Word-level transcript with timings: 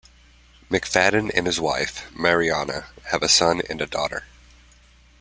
McFadden 0.71 1.29
and 1.35 1.45
his 1.45 1.59
wife, 1.59 2.11
Marianna, 2.17 2.85
have 3.11 3.21
a 3.21 3.29
son 3.29 3.61
and 3.69 3.79
a 3.83 3.85
daughter. 3.85 4.23